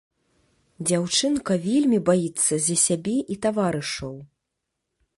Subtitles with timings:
[0.91, 4.15] Дзяўчынка вельмі баіцца за сябе і таварышаў.